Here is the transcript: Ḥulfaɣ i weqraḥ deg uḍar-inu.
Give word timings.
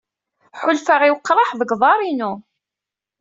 Ḥulfaɣ 0.59 1.01
i 1.03 1.09
weqraḥ 1.13 1.49
deg 1.59 1.71
uḍar-inu. 1.75 2.31